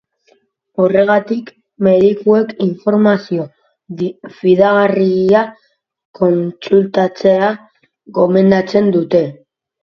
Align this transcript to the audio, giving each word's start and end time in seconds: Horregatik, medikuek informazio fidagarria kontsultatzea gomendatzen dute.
Horregatik, 0.83 1.49
medikuek 1.87 2.53
informazio 2.67 3.45
fidagarria 4.37 5.43
kontsultatzea 6.21 7.53
gomendatzen 8.19 8.91
dute. 8.99 9.23